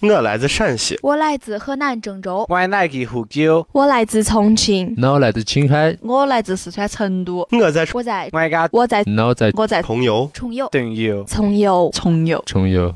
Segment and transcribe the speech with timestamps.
[0.00, 12.94] 我来自陕西，我来自河南郑州，我来自湖州，我来自重庆，我来自青海，我来自四川成都，我在我在我在我在我在我在重游，重游，重游，重游，重游，重游。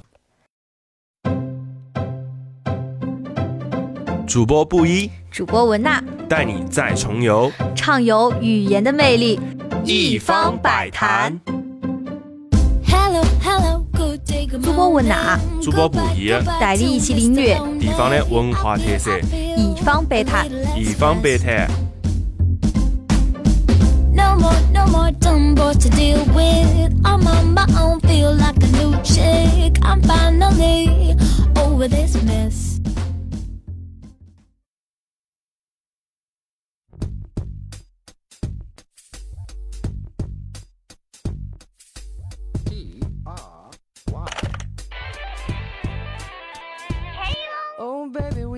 [4.24, 9.40] 主播布衣，主播文娜，带你再重游，畅游语言的魅力，
[9.84, 11.36] 一方百谈。
[14.60, 16.30] 主播文娜，主播布衣，
[16.60, 19.18] 带你一起领略地方的文化特色，
[19.56, 21.66] 一方百态，一方百谈。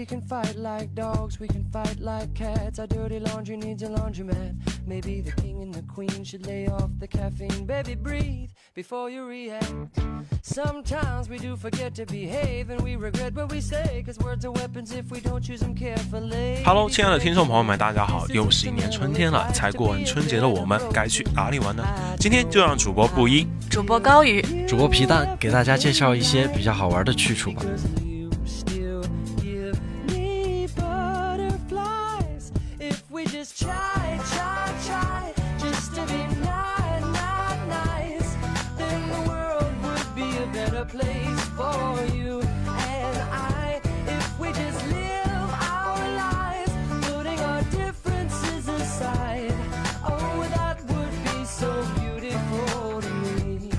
[0.05, 2.79] We can fight like dogs, we can fight like cats.
[2.79, 4.53] Our dirty laundry needs a laundromat.
[4.87, 7.65] Maybe the king and the queen should lay off the caffeine.
[7.65, 9.99] Baby, breathe before you react.
[10.43, 14.53] Sometimes we do forget to behave, and we regret what we say, cause words are
[14.53, 16.63] weapons if we don't choose them carefully.
[16.67, 18.29] Hello，亲爱的听众朋友们，大家好！
[18.29, 21.83] 又是一年春天了，才过完春节的我们该去哪里玩呢？
[22.19, 27.63] 今天就让主播布衣、主播高宇、主播皮蛋给大家介绍一些比较好玩的去处吧。
[40.85, 43.81] A place for you and I.
[44.07, 46.73] If we just live our lives,
[47.09, 49.55] putting our differences aside.
[50.05, 53.71] Oh, that would be so beautiful to me.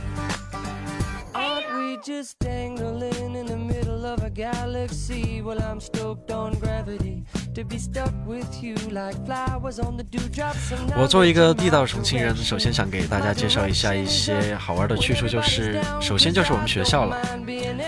[1.33, 5.41] Aren't we just dangling in the middle of a galaxy?
[5.41, 7.25] Well, I'm stoked on gravity
[7.55, 10.71] to be stuck with you like flowers on the dewdrops.
[10.71, 17.17] And 我作为一个地道重庆人，首先想给大家介绍一下一些好玩的去处，就是首先就是我们学校了。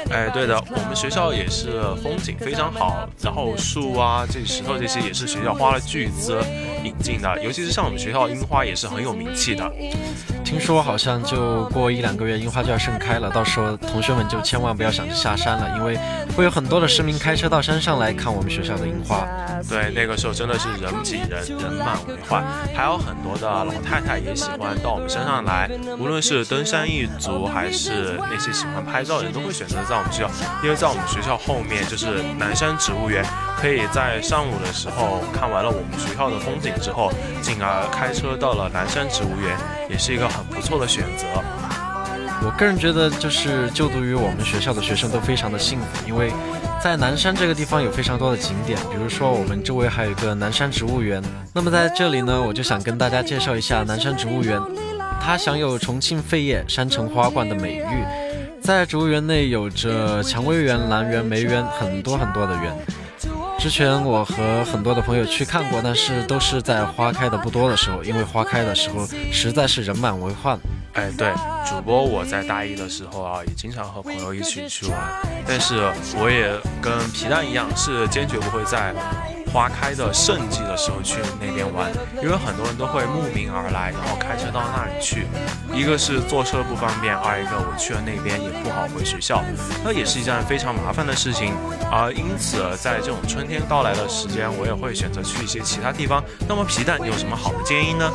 [0.10, 6.42] 哎，对的，我们学校也是风景非常好，然后树啊、这石头这些也是学校花了巨资
[6.84, 9.70] 引进的，尤其是像我们学校樱花也是很有名气的。
[10.48, 16.00] 听说好像就过一两个月，樱花就要盛开了，到时候同学们就千万不要想着下山了，因为
[16.38, 19.28] 会有很多的市民开车到山上来看我们学校的樱花。
[19.68, 25.70] 对，那个时候真的是人挤人，人满为患，还有很多的老太太也喜欢到我们山上来，
[26.00, 30.30] 无论是登山一族，还是那些喜欢拍照的人，都会选择在我们学校，
[30.64, 33.22] 因为在我们学校后面就是南山植物园，
[33.60, 39.58] 可以在上午的时候看完了我们学校的风景之后，进而开车到了南山植物园，
[39.90, 41.26] 也是一个很不错的选择。
[42.44, 46.32] 我个人觉得，就是就读于我们学校的学生都非常的幸福，因为
[46.80, 51.20] 在南山这个地方有非常多的景点，比如说我们周围还有一个南山植物园。
[51.52, 54.62] 那么在这里呢，我就想跟大家介绍一下南山植物园，
[55.20, 62.72] 它享有重庆废叶山城花冠的美誉，在植物园内有着蔷薇园、兰园、梅园很多很多的园。
[63.58, 70.58] 之前我和很多的朋友去看过，但是都是在花开的不多的时候，因为花开的时候实在是人满为患。
[70.94, 71.34] 哎，对，
[71.68, 75.00] 主播我在大一的时候啊，也经常和朋友一起去玩，
[75.46, 76.50] 但是我也
[76.82, 78.94] 跟皮蛋一样，是坚决不会在
[79.58, 81.92] 花开的盛季的时候去那边玩，
[82.22, 85.26] 因为很多人都会慕名而来，然后开车到那里去，
[85.74, 89.44] 一个是坐车不方便，二一个我去了那边也不好回学校，
[89.84, 91.56] 那也是一件非常麻烦的事情，
[91.92, 96.24] 而因此在这种春天到来的时间，我也会选择去一些其他地方。
[96.48, 98.08] 那么皮蛋你有什么好的建议呢？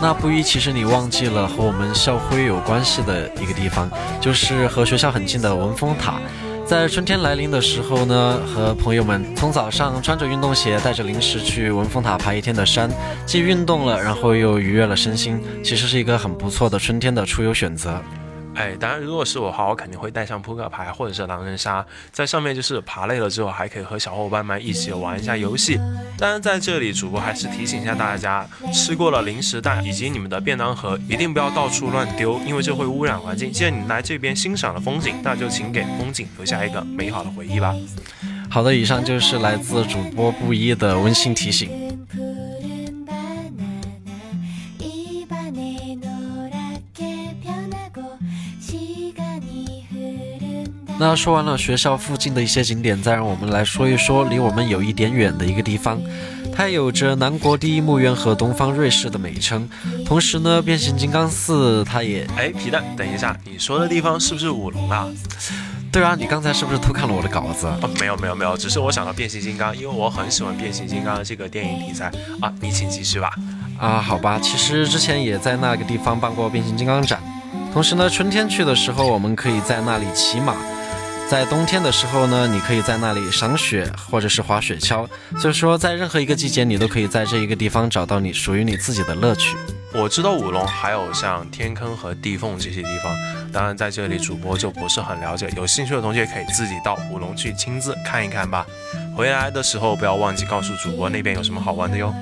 [0.00, 3.90] 那不一，其实你忘记了和我们校徽有关系的一个地方，
[4.22, 6.14] 就是和学校很近的文峰塔。
[6.68, 12.90] 在春天来临的时候呢，和朋友们从早上穿着运动鞋，带着零食去文峰塔爬一天的山，
[13.24, 17.98] 既运动了，然后又愉悦了身心，其实是一个很不错的春天的出游选择。
[18.54, 25.78] 哎，当然，如果是我的话，我肯定会带上扑克牌或者是狼人杀，在上面就是爬累了之后，还可以和小伙伴们一起玩一下游戏。
[26.18, 33.52] 当然，在这里，主播还是提醒一下大家，吃过了零食袋以及你们的便当盒，一定不要到处乱丢，因为这会污染环境。
[33.52, 37.72] 既然你来这边欣赏了风景，那就请给风景留下一个美好的回忆吧。
[38.50, 41.87] 好的，以上就是来自主播布衣的温馨提醒。
[50.98, 56.00] 那说完了学校附近的一些景点，再让我们来说一说离我们有一点远的一个地方。
[56.52, 59.68] 它有着南国第一墓园和东方瑞士的美称，
[60.04, 65.06] 同时呢，变形金刚四它也哎，皮蛋，等一下，你说的地方是不是五龙啊？
[65.92, 67.68] 对啊，你刚才是不是偷看了我的稿子？
[67.68, 72.10] 啊，没有没有没有，只是我想到变形金刚，因为我很喜欢变形金刚这个电影题材
[72.40, 72.52] 啊。
[72.60, 73.32] 你请继续吧。
[73.78, 77.20] 啊，好吧，其实之前也在那个地方办过变形金刚展，
[77.72, 80.54] 同时呢，春天去的时候，我们可以在那里骑马；
[81.28, 85.06] 在冬天的时候呢，你可以在那里赏雪或者是滑雪橇。
[85.38, 89.54] 所以说，在任何一个季节，你都可以在这一个地方找到你属于你自己的乐趣。
[89.92, 93.14] 我知道五龙还有像天坑和地缝这些地方，
[93.52, 98.66] 当然在这里主播就不是很了解，有兴趣的同学可以自己到五龙去亲自看一看吧。
[99.14, 102.14] 回来的时候不要忘记告诉主播那边有什么好玩的哟。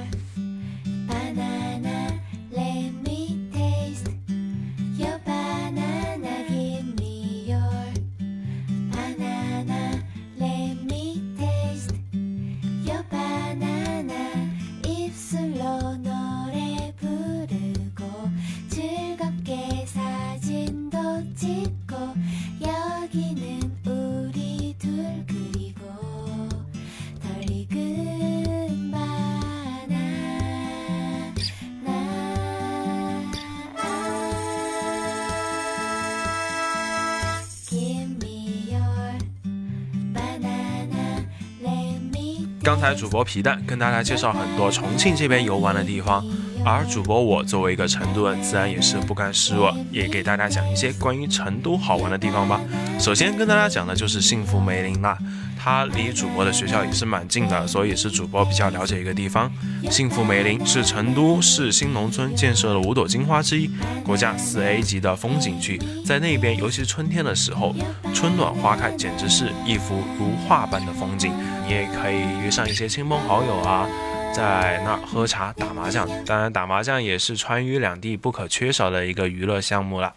[42.79, 46.23] 刚才主播皮蛋跟大家介绍很多重庆这边游玩的地方，
[46.63, 52.61] 而主播我作为一个成都人，自然也是不甘示弱，也给大家讲一些关于成都好玩的地方吧。
[53.01, 55.17] 首先跟大家讲的就是幸福梅林啦，
[55.59, 59.51] 它离主播的学校也是蛮近的，所以是主播比较了解一个地方。
[59.91, 63.71] 幸福梅林是成都市新农村建设的五朵金花之一，
[64.05, 67.75] 国家四 A 级的风景区，在那边，尤其是春天的时候，
[68.15, 71.33] 春暖花开，简直是一幅如画般的风景。
[71.65, 73.89] 你也可以约上一些亲朋好友啊，
[74.35, 76.07] 在那儿喝茶、打麻将。
[76.25, 80.13] 当然，打麻将也是川渝两地不可缺少的一个娱乐项目了。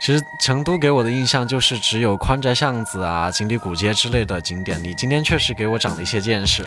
[0.00, 4.82] 其实成都给我的印象就是只有宽窄巷子啊、锦里古街之类的景点。
[4.82, 6.64] 你今天确实给我长了一些见识。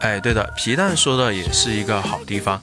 [0.00, 2.60] 哎，对的，皮蛋说的也是一个好地方。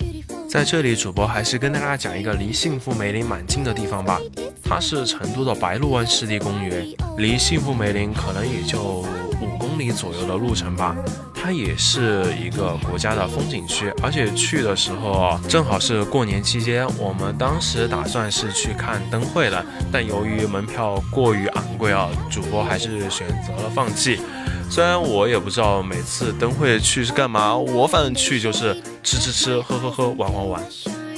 [0.49, 4.19] 在这里，主播还是跟大家讲一个离幸福梅林蛮近的地方吧。
[4.63, 6.87] 它是成都的白鹿湾湿地公园，
[7.17, 10.95] 离幸福梅林可能也就五公里左右的路程吧。
[11.33, 16.87] 它也是一个国家的风景区，而且去的时候，正好是过年期间。
[16.97, 24.21] 我们当时打算是去看灯会的，但由于门票过于昂贵啊，主播还是选择了放弃。
[24.69, 30.63] 虽然我也不知道每次灯会去是干嘛，我反正去就是吃吃吃、喝喝喝、玩玩玩。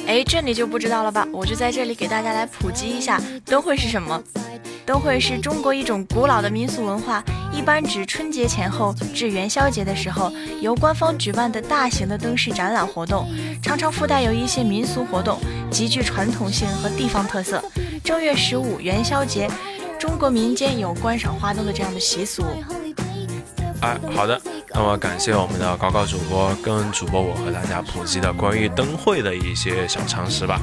[0.06, 1.28] 哎，这你就不知道了吧？
[1.34, 4.22] 我就在这里给大家来普及一下灯会是什么。
[4.86, 7.22] 灯会是中国一种古老的民俗文化，
[7.52, 13.28] 一般指春节前后至元宵节的时候，由官方举办的大型的灯饰展览活动，
[13.62, 15.40] 常常附带有一些民俗活动，
[15.70, 17.62] 极具传统性和地方特色。
[18.02, 19.50] 正月十五元宵节，
[20.00, 22.44] 中国民间有观赏花灯的这样的习俗。
[23.82, 24.42] 哎，好的，
[24.74, 30.60] 那么感谢我们的高高主播跟主播我和大家普及的关于灯会的一些小常识吧。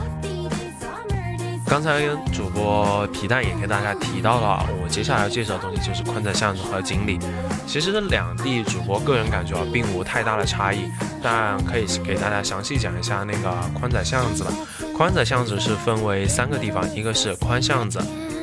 [1.66, 2.02] 刚才
[2.32, 7.18] 主播皮蛋也跟大家提到了，我接下来要介绍的东西就是宽窄巷子和锦里。
[7.66, 10.90] 其实这两地主播个人感觉啊，并无太大的差异，
[11.22, 14.52] 但可以给大家详细讲一下那个宽窄巷子了。
[14.96, 17.98] 宽窄巷子是分为三个地方，一个是宽巷子、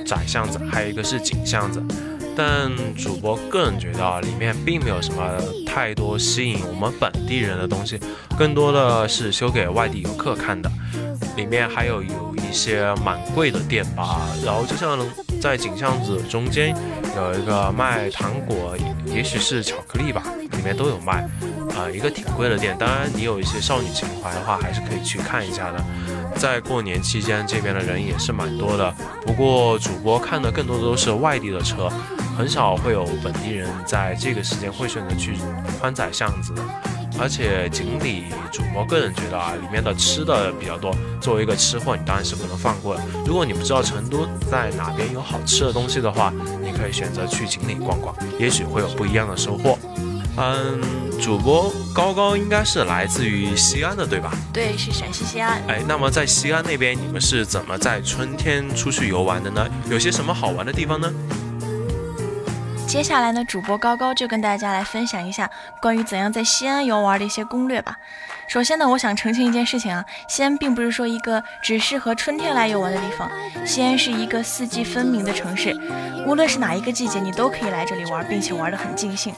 [0.06, 1.82] 窄巷子，还有一个是紧巷子。
[2.36, 8.00] 但主播个人觉得啊，里面并没有什么太多吸引我们本地人的东西，
[8.38, 10.72] 更多的是修给外地游客看的。
[11.38, 15.00] 里面还有有一些蛮贵的店吧，然后就像
[15.42, 16.76] 在锦巷子中间
[17.16, 21.24] 有一个卖糖果，也许是巧克力吧，里面都有卖，
[21.74, 22.76] 啊、一个挺贵的店。
[22.78, 25.84] 当然，你有一些少女情怀的话，还是可以去看一下的。
[26.36, 28.94] 在过年期间，这边的人也是蛮多的，
[29.26, 31.90] 不过主播看的更多的都是外地的车，
[32.42, 35.36] 很少会有本地人在这个时间会选择去
[35.80, 36.64] 宽窄巷子的。
[37.20, 40.92] 而且锦里主播个人觉得啊，里面的吃的比较多。
[41.22, 43.04] 作为一个吃货，你当然是不能放过的。
[43.28, 46.34] 如果你不知道成都在哪边有好吃的东西的话，
[46.64, 49.78] 你可以选择去锦里逛逛，也许会有不一样的收获。
[50.38, 50.82] 嗯，
[51.22, 54.34] 主播高高应该是来自于西安的，对吧？
[54.52, 55.62] 对，是陕西西安。
[55.68, 59.64] 哎，那么在西安那边，你们是怎么在春天出去游玩的呢？
[59.92, 61.14] 有些什么好玩的地方呢？
[62.92, 65.50] 接下来呢，主播高高就跟大家来分享一下
[65.82, 67.98] 关于怎样在西安游玩的一些攻略吧。
[68.48, 73.30] 首先呢，我想澄清一件事情啊，西安并不是说一个只适合春天来游玩的地方，
[73.66, 75.74] 西安是一个四季分明的城市，
[76.28, 79.34] 无论是哪一个季节，你都可以来这里玩，并且玩得很尽兴。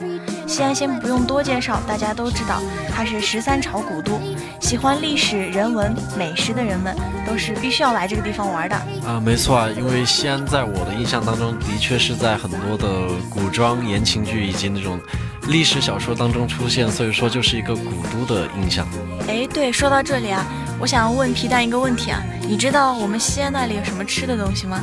[0.48, 2.60] 西安先不用多介绍，大家都知道
[2.92, 4.20] 它是十三朝古都，
[4.60, 6.96] 喜欢历史、人文、美食的人们
[7.28, 8.76] 都是必须要来这个地方玩的。
[9.06, 15.00] 啊，没错啊，因为西安在我的印象当中，的确是在很多的古装言情剧以及那种
[15.48, 18.88] 历史小说当中出现，所以说就是一个古都的印象。
[19.28, 20.46] 哎，对，说到这里啊，
[20.80, 24.80] 我想问皮蛋一个问题啊，你知道我们西安那里有什么吃的东西吗？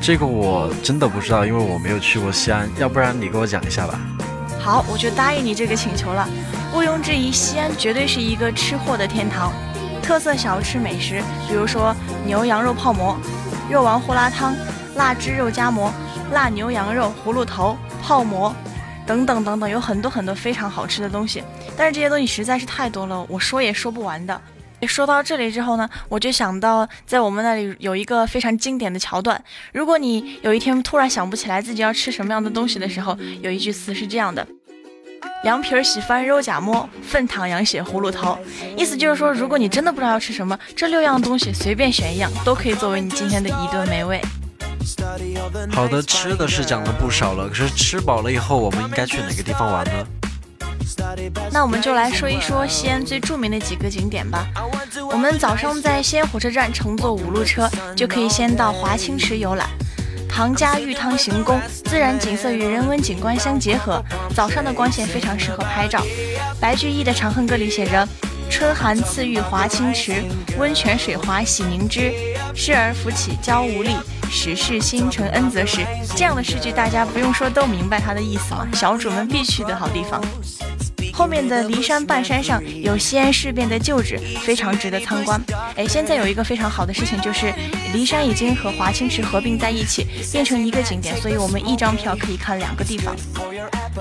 [0.00, 3.98] 这个我真的不知道，因为我没有去过西安，要不然你给我讲一下吧。
[4.60, 6.28] 好，我就答应你这个请求了。
[6.74, 9.52] 毋庸置疑，西安绝对是一个吃货的天堂。
[10.02, 11.94] 特色小吃美食，比如说
[12.26, 13.16] 牛羊肉泡馍、
[13.70, 14.54] 肉丸胡辣汤、
[14.96, 15.90] 腊汁肉夹馍、
[16.32, 18.54] 腊牛羊肉葫芦头、泡馍
[19.06, 21.42] 等等等等，有很多很多非常好吃的东西。
[21.76, 24.40] 但是这些东西实在是太多了，我说也说不完的。
[24.86, 29.42] 说到这里之后呢，我就想到在我们那里有一个非常经典的桥段。
[29.72, 34.46] 如果你有一天突然想不起来自己要吃什么样的东西的时候，有一句词是这样的：
[35.42, 38.36] 凉皮儿稀饭肉夹馍，粉汤羊血葫芦头。
[38.76, 44.20] 意思就是说，如果你真的不知道要吃什么，这六样东西随便选一样，都可以作为你今天的一顿美味。
[45.72, 50.06] 好的，吃的是讲了不少了，可是吃饱了以后，我们应该去哪个地方玩呢？
[51.50, 54.46] 那我们就来说一说西安最著名的几个景点吧。
[55.10, 59.68] 我们早上在西安火车站乘坐五路车，就可以先到华清池游览。
[60.28, 64.02] 唐家玉汤行宫，自然景色与人文景观相结合，
[64.34, 66.04] 早上的光线非常适合拍照。
[66.60, 68.06] 白居易的《长恨歌》里写着
[68.50, 70.22] ：“春寒赐浴华清池，
[70.58, 72.12] 温泉水滑洗凝脂。
[72.54, 73.90] 侍儿扶起娇无力，
[74.30, 75.84] 始是新承恩泽时。”
[76.14, 80.22] 这样的诗句大家不用说都明白它的意思嘛，小主们必去的好地方。
[81.12, 85.40] 后面的骊山半山上有西安事变的旧址，非常值得参观。
[85.76, 87.52] 哎，现在有一个非常好的事情，就是
[87.92, 93.14] 骊山已经和华清池合并在一起，变成一个景点，所以我们一张票可以看两个地方。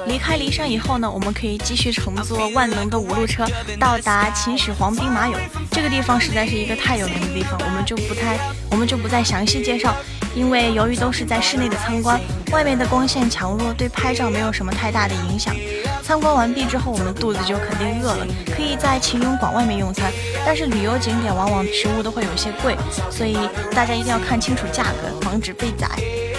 [0.07, 3.45] 离开骊山以后呢，我们可以继续乘坐万能的五路车
[3.79, 5.35] 到达秦始皇兵马俑。
[5.71, 8.37] 这个地方实在是一个太有名的地方，我们就不太，
[8.71, 9.95] 我们就不再详细介绍，
[10.35, 12.19] 因为由于都是在室内的参观，
[12.51, 15.55] 外面的光线强弱对拍照没有什么太大的影响。
[16.03, 20.11] 参观完毕之后，我们的肚子就肯定饿了，可以在秦俑馆外面用餐。
[20.45, 22.75] 但是旅游景点往往食物都会有些贵，
[23.09, 23.37] 所以
[23.73, 25.87] 大家一定要看清楚价格，防止被宰。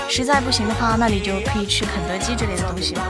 [0.06, 3.02] 实在不行的话，那里就可以吃肯德基之类的东西了。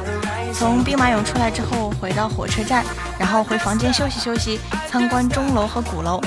[0.55, 2.85] 从兵马俑出来之后，回到火车站，
[3.19, 4.59] 然后回房间休息休息，
[4.89, 6.21] 参观钟楼和鼓楼。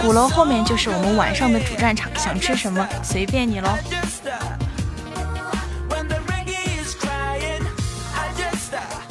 [0.00, 3.68] 鼓楼后面就是我们晚上的主战场，想吃什么随便你喽。
[5.88, 7.62] When the reggae is crying,
[8.14, 9.02] I just stop.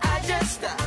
[0.00, 0.80] I just stop.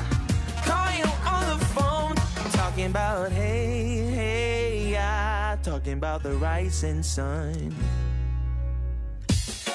[0.65, 2.15] Call you on the phone,
[2.53, 7.75] talking about hey, hey, yeah, talking about the rising sun.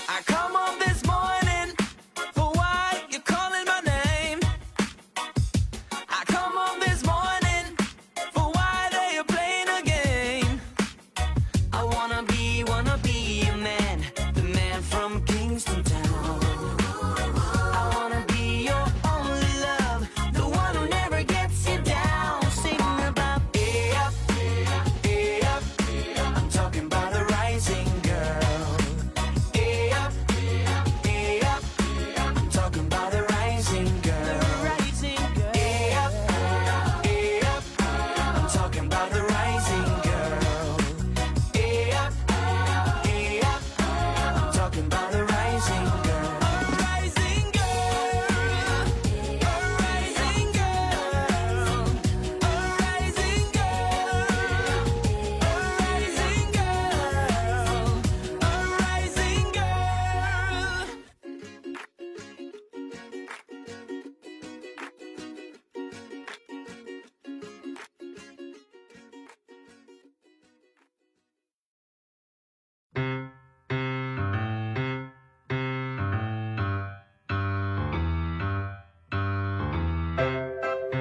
[0.08, 1.39] I come home this morning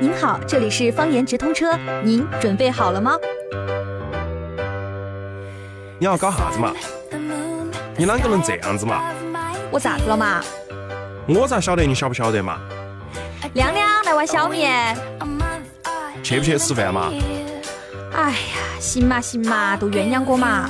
[0.02, 3.18] 您好，这里是方言直通车，您准备好了吗？
[5.98, 6.72] 你要搞啥子嘛？
[7.98, 9.02] 你啷个能这样子嘛？
[9.70, 10.42] 我咋子了嘛？
[11.28, 12.60] 我咋晓得你晓不晓得嘛？
[13.56, 14.96] 亮亮来碗小面。
[16.24, 17.12] 去不去吃饭嘛？
[18.14, 20.70] 哎呀，行嘛行嘛，都鸳鸯锅嘛。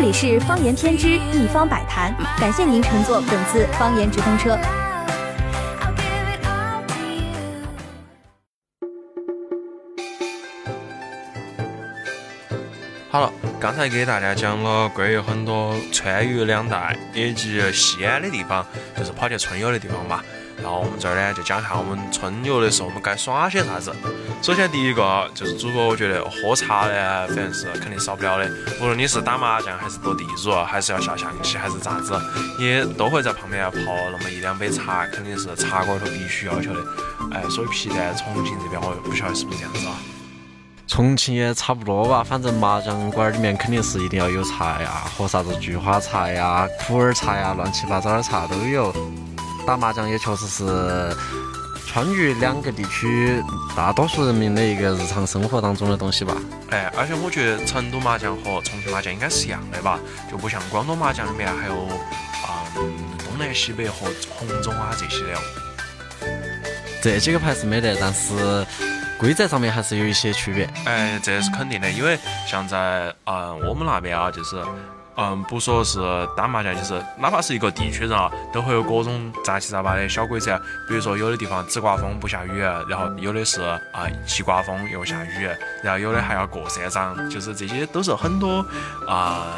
[0.00, 4.56] 这里是方言偏知一方百谈，感谢您乘坐本次方言直通车。
[13.10, 18.64] 好了，刚才给大家讲了关于很多川渝两带以及西安的地方，
[18.96, 20.22] 就是跑去春游的地方嘛。
[20.60, 23.94] 然后我们这儿呢，就讲一下我们春游的时候我们该耍些啥子。
[24.42, 28.50] 首先第一个就是主播，我觉得喝茶呢，反正是肯定少不了的。
[28.80, 32.20] 无论你是打麻将还是斗地主，还是要下象棋还是咋子，
[32.58, 33.78] 你都会在旁边要泡
[34.12, 36.80] 那么一两杯茶，肯定是茶馆头必须要求的。
[37.32, 39.94] 哎，所以皮蛋重庆这边我不晓得是不是这样子啊。
[40.86, 48.92] 重庆也差不多吧，反正麻将馆里面肯定是一定要有茶呀，喝啥子菊花茶呀、普洱茶呀，乱七八糟的茶都有。
[49.68, 51.14] 打麻将也确实是
[51.86, 53.42] 川渝两个地区
[53.76, 56.34] 大多数人民的一个日常生活当中的东西吧。
[56.70, 62.96] 哎，而且我觉得成都麻将和重庆麻将应该是一样的吧，就不像广东麻将里面还有啊、嗯
[63.26, 65.40] 东南西北和红中啊这些的哦。
[67.02, 68.66] 这几个牌是没得，但是
[69.18, 70.66] 规则上面还是有一些区别。
[70.86, 74.56] 哎，这是肯定的，因为像在嗯、我们那边啊，就是
[75.18, 75.98] 嗯不说是
[76.36, 80.56] 打麻将，就是哪怕是一个地区人啊，都会有各种杂七杂八的小规则。
[80.88, 83.78] 比如说有的地方只刮风不下雨，然后有的是啊、
[84.26, 85.48] 既刮风又下雨，
[85.82, 88.64] 然后有的还要过山章，就是这些都是很多
[89.06, 89.48] 啊、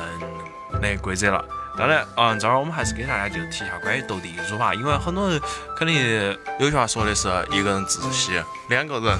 [0.80, 1.44] 那规则了。
[1.78, 5.40] 当然，嗯，这儿我们还是给大家就提一下关于斗地主吧，因为很多人
[5.76, 9.18] 肯定有句话说的是一个人自习，两个人。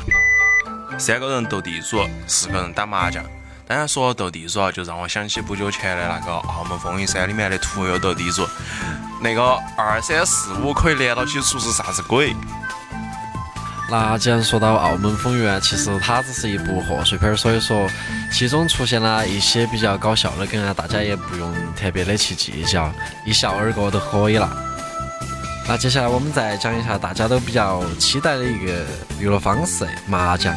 [0.99, 3.25] 三个人斗地主，四个人打麻将。
[3.71, 8.45] 当然说到斗地主啊，就让我想起不久前的那个《澳门风云三》里面的屠呦斗地主，
[9.23, 12.35] 那个二三四五可以连到起出是啥子鬼？
[13.89, 17.89] 那既然说到《澳门风云》，其实它只是一部贺岁片，所以说
[18.33, 22.93] 其中出现了一些比较搞笑的梗啊，大家也不用特别的去计较，
[23.25, 24.51] 一笑而过就可以了。
[25.69, 28.85] 那接下来我们再讲一下大家都比较期待的一个
[29.21, 30.53] 娱乐方式——麻将。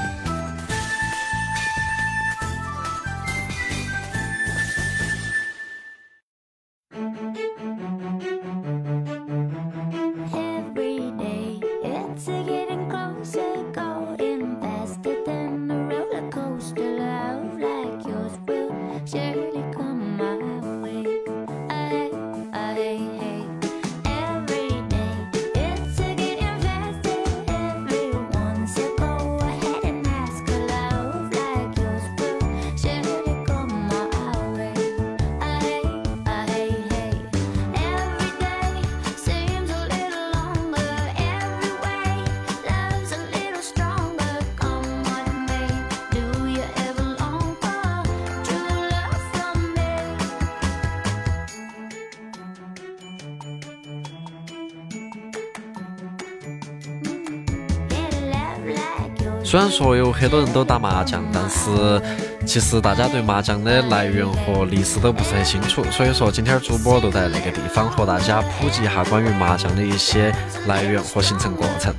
[59.53, 62.01] 虽然说有很多人都打麻将，但是
[62.43, 70.33] 其实大家对麻将的来源和历史都不是很清楚，所以说今天主播就在那个地方和大家普及一下关于麻将的一些
[70.65, 71.93] 来源和形成过程。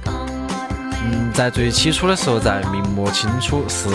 [1.04, 3.88] 嗯，在最起初的时候，在明末清初是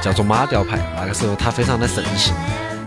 [0.00, 2.32] 叫做马吊牌，那个时候它非常的盛行。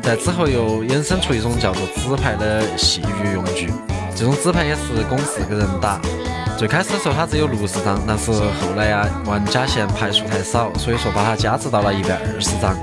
[0.02, 3.70] 在之后又衍生出一种叫做纸牌的戏剧用具，
[4.16, 6.00] 这种纸牌也是供四个人打。
[6.58, 12.76] 最开始的时候它只有六十张，但是后来呀、玩家嫌牌数太少，所以说把它加值到了一百二十张。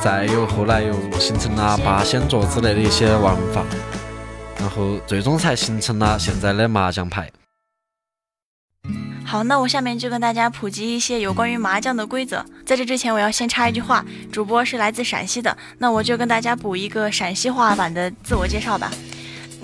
[0.00, 3.64] 再有后来又形成了八仙桌之类的一些玩法，
[4.60, 7.30] 然后最终才形成了现在的麻将牌。
[9.24, 12.44] 好，那我下面就跟大家普及一些有关于麻将的规则。
[12.66, 18.90] 在这之前，我要先插一句话，主播是来自陕西的，那我就跟大家补一个陕西话版的自我介绍吧。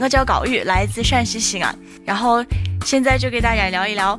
[0.03, 1.73] 我叫高宇，来自陕西西安，
[2.05, 2.45] 然后
[2.85, 4.19] 现在就给大家聊一聊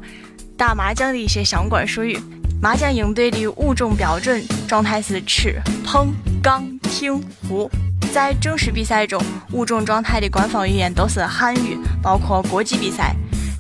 [0.56, 2.18] 打麻将的一些相关术语。
[2.62, 7.70] 麻将应对的五种标准状态是吃、碰、杠、听、胡。
[8.14, 13.14] 在正式比赛中，五种状态的官方语言都是汉语，包括国际比赛。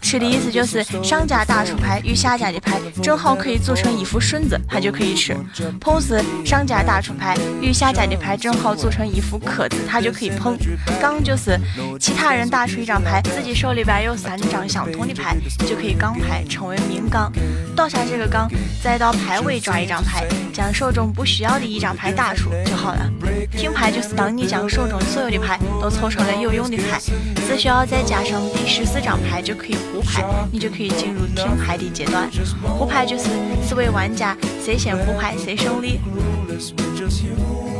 [0.03, 5.35] 吃的意思就是上家打出牌与下家的牌正好可以组成一副顺子，它就可以吃。
[5.79, 10.57] 碰是上家打出牌与下家的牌正好组成一副克字，它就可以碰。
[11.01, 11.57] 杠就是
[11.99, 17.31] 其他人打出一张牌，自己手里边有三张相同的牌，就可以杠牌，称为明杠。
[17.75, 18.47] 倒下这个杠，
[18.83, 23.09] 再到牌尾抓一张牌，将手中不需要的一张牌打出就好了。
[23.57, 26.99] 听牌就是当你将手中所有的牌都凑成了有用的牌，
[27.47, 32.27] 只需要再加上第十四张牌就可以胡牌，你就可以进入听牌的阶段。
[32.63, 33.25] 胡牌就是
[33.63, 35.99] 四位玩家谁先胡牌谁胜利。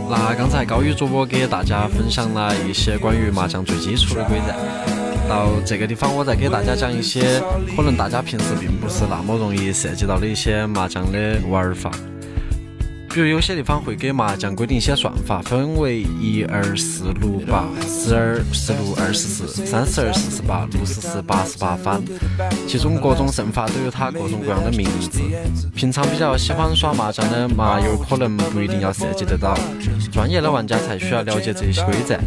[0.08, 4.54] 那刚才高宇主播给大家分享了一些关于麻将最基础的规则，
[5.28, 7.42] 到这个地方我再给大家讲一些
[7.76, 11.90] 可能大家平时并不是那么容易涉及到的一些麻将的玩法。
[13.14, 22.02] 比如有些地方会给麻将规定一些算法，分为一二四六八、十二十六二十四、三十二四十八、六十四八十八番，
[22.68, 25.22] 其中各种胜法都有它各种各样的名字。
[25.76, 29.56] 平常比较喜欢耍麻将的麻友可能不一定要涉及得到，
[30.12, 32.18] 专业的玩家才需要了解这些规则。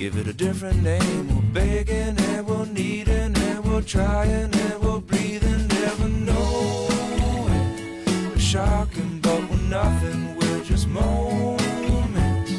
[0.00, 1.28] Give it a different name.
[1.28, 8.06] We're begging and we're needing and we're trying and we're breathing, never knowing.
[8.30, 10.36] We're shocking, but we're nothing.
[10.36, 12.50] We're just moments.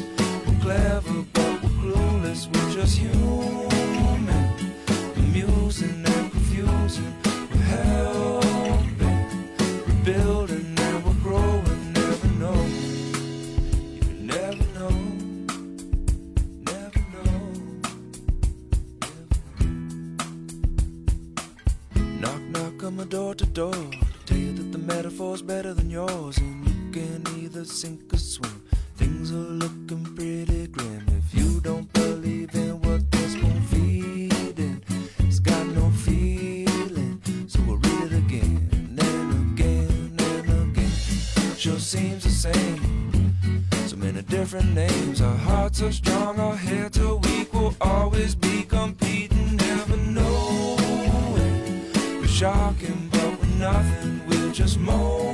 [0.46, 2.46] We're clever, but we're clueless.
[2.46, 4.54] We're just human.
[5.16, 7.21] Amusing and confusing.
[54.52, 55.31] just more.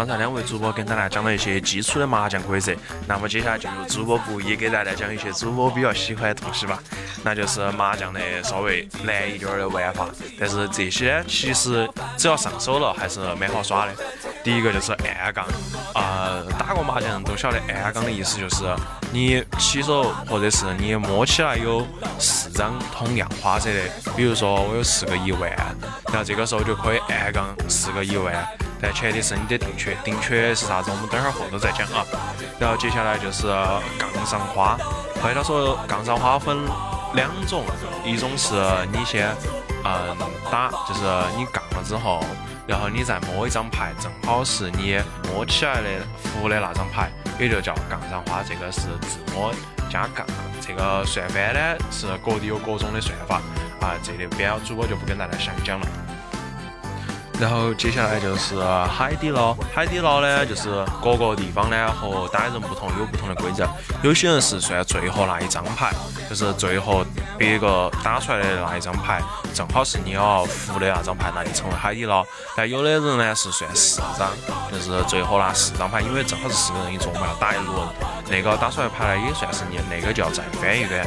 [0.00, 2.74] 刚才两位主播跟大家讲了一些基础的麻将规则，
[3.06, 6.82] 那么接下来就由主播部也给大家讲一些主播比较喜欢的东西吧，
[7.22, 10.08] 那就是麻将的稍微难一点儿的玩法，
[10.38, 11.86] 但是这些呢，其实
[12.16, 13.92] 只要上手了还是蛮好耍的。
[14.42, 15.44] 第一个就是暗杠，
[15.92, 18.64] 啊、打过麻将都晓得暗杠的意思就是
[19.12, 21.86] 你起手或者是你摸起来有
[22.18, 23.80] 四张同样花色的，
[24.16, 25.50] 比如说我有四个一万，
[26.06, 28.34] 然后这个时候就可以暗杠四个一万，
[28.80, 30.90] 但前提是你得定缺，定缺是啥子？
[30.90, 32.04] 我们等会儿后头再讲啊。
[32.58, 33.46] 然后接下来就是
[33.98, 34.78] 杠上花，
[35.22, 36.56] 后头说杠上花分
[37.14, 37.64] 两种，
[38.04, 38.54] 一种是
[38.90, 39.28] 你先
[39.84, 40.16] 嗯
[40.50, 41.00] 打，就是
[41.36, 42.24] 你杠了之后。
[42.70, 44.96] 然后你再摸一张牌，正好是你
[45.28, 45.88] 摸起来的
[46.32, 48.44] 胡的那张牌，也就叫杠上花。
[48.44, 49.52] 这个是自摸
[49.90, 50.24] 加杠，
[50.60, 53.42] 这个算法呢是各地有各种的算法
[53.80, 55.86] 啊，这里边主播就不跟大家详讲了。
[57.40, 63.66] 然后接下来就是海底捞，海底捞呢就是各个地方呢和打人不同，有不同的规则。
[64.02, 65.90] 有些人是算最后那一张牌，
[66.28, 67.02] 就是最后
[67.38, 69.22] 别个打出来的那一张牌，
[69.54, 72.22] 正好是你要胡的那张牌，那就成为海底捞。
[72.54, 74.30] 但有的人呢是算四张，
[74.70, 77.88] 就是最后那四张牌，因为正好是四个人一桌，嘛要打一轮，
[78.28, 81.06] 那个打出来牌呢也算是你那个就要再翻一翻。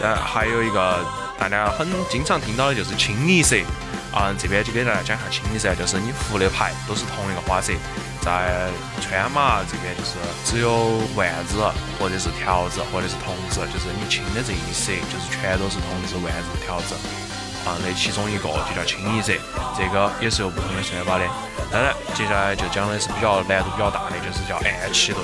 [0.00, 0.98] 呃，还有一个
[1.38, 3.56] 大家很经常听到的就是清一色。
[4.18, 7.72] 嗯、这边就给大家讲一下清一色，就是你胡的牌都是同一个花色，
[8.22, 11.60] 在川马这边就是只有万子
[11.98, 16.94] 或者是条子或者是童子，就是你清的这一色就是全都是筒子、万子、条子。
[17.66, 19.32] 啊，那其中一个就叫清一色，
[19.76, 21.26] 这个也是有不同的算法的。
[21.72, 25.20] 当然，接下来就讲的是比较难度比较大的，就是叫暗棋对。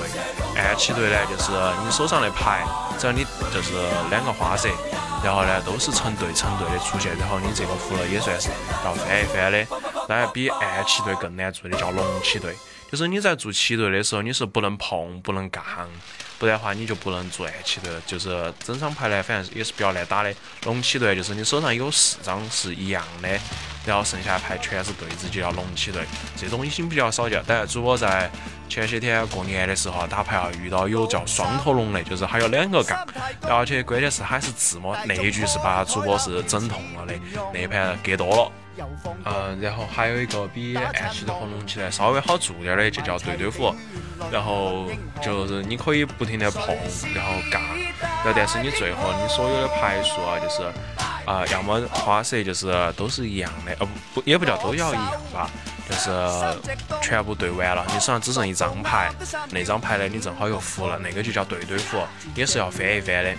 [0.61, 1.51] 暗棋对呢，就是
[1.85, 2.65] 你手上的牌，
[2.99, 3.71] 只要你就是
[4.09, 4.67] 两个花色，
[5.23, 8.49] 然后呢都是成对成对的出现，然后你这个胡了也算是
[8.83, 9.65] 要翻一翻的。
[10.09, 12.53] 当然，比暗棋对更难做的叫龙棋对，
[12.91, 15.63] 就是你在做棋对的时候，你是不能碰、不能杠。
[16.39, 18.01] 不然的话，你就不能做暗器队了。
[18.05, 20.33] 就是整张牌呢，反正也是比较难打的。
[20.65, 23.29] 龙棋队就是你手上有四张是一样的，
[23.85, 26.03] 然后剩下牌全是对子，就叫龙棋队。
[26.35, 27.43] 这种已经比较少见。
[27.45, 28.29] 当然，主播在
[28.67, 33.07] 前些天过年的时候打牌啊，遇到有叫双头龙的，就是还有两个杠，
[33.41, 37.13] 而且关键是还是自摸，那一局是把主播是整痛了的，
[37.53, 38.51] 那盘给多了。
[39.25, 43.73] 嗯，然后还有一个比暗器的活动起队稍微好做点的，就叫对对虎。
[44.31, 44.87] 然后
[45.21, 46.75] 就是你可以不停的碰，
[47.13, 47.59] 然后尬，
[48.01, 50.63] 然后但是你最后你所有的牌数啊，就是
[51.25, 55.49] 啊、要么花色就是都是一样的，呃不不也不叫都要一样吧，
[55.87, 56.11] 就是
[57.01, 59.09] 全部对完了，你手上只剩一张牌，
[59.49, 62.01] 那张牌呢你正好又服了，那个就叫对对胡，
[62.35, 63.35] 也是要翻一翻的。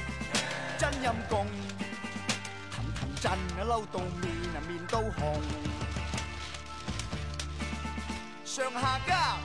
[8.44, 9.36] 上下家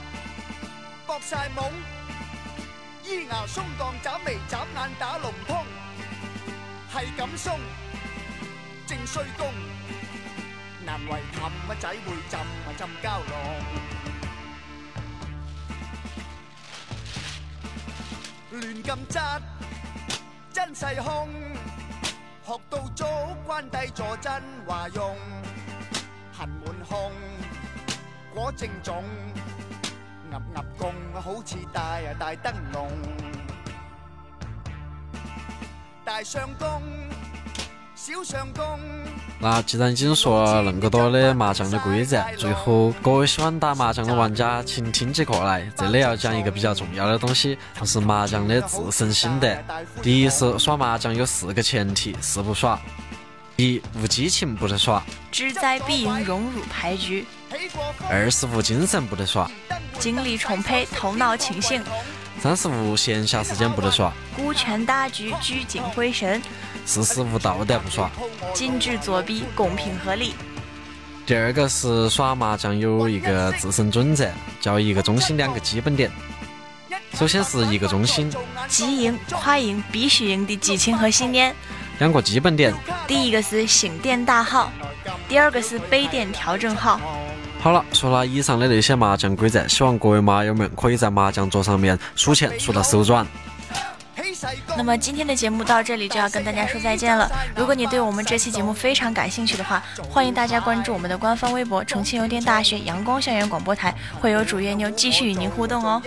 [1.10, 1.72] 搏晒懵，
[3.02, 5.66] 咿牙鬆降眨眉眨眼打龍通，
[6.88, 7.58] 係咁鬆，
[8.86, 9.52] 正衰公，
[10.86, 13.22] 難為氹乜仔會浸啊浸蛟
[18.52, 19.42] 龍，亂咁質。
[20.52, 21.28] 真勢空，
[22.46, 25.16] 學到早關帝坐真話用，
[26.32, 27.12] 痕滿胸，
[28.32, 29.04] 果正種，
[30.30, 32.86] 鴨鴨公好似大啊大燈籠，
[36.04, 36.82] 大相公，
[37.94, 38.78] 小相公。
[39.42, 49.64] 那既然已经说了那麼多的麻将的规则，最后各位喜欢打麻将的玩家，请听起过来，这里要讲一个比较重要的东西，就是麻将的自身心得。
[50.02, 52.78] 第一是耍麻将有四个前提是不耍：
[53.56, 57.24] 一无激情不得耍；志在必赢，荣辱牌局，
[58.08, 59.50] 二十五精神不得耍；
[59.98, 61.82] 精力充沛，头脑清醒，
[62.40, 66.40] 三十五闲暇时间不得耍；顾全大局，聚精会神，
[66.86, 68.08] 四十五道德不耍。
[68.54, 70.34] 禁止作弊，公平合理。
[71.26, 76.08] 第二个是耍麻将有一个自身准则，叫一个中心两个基本点。
[77.14, 78.32] 首先是一个中心，
[78.68, 81.54] 即赢、快赢、必须赢的激情和信念。
[81.98, 82.72] 两个基本点。
[83.08, 84.72] 第一个是星點大好，
[85.28, 87.00] 第二个是杯点调整好。
[87.60, 93.26] 好了，说了以上的那些麻将规则，希望各位麻友们可以在麻将桌上面输钱输到手软。
[94.74, 97.30] 那么今天的节目到这里就要跟大家说再见了。
[97.54, 106.02] 如果你对我们这期节目非常感兴趣的话，欢迎大家关注我们的官方微博“重庆邮电大学阳光校园广播台”，会有主页妞继续与您互动哦。